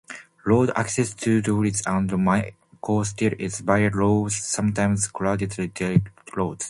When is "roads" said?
6.35-6.59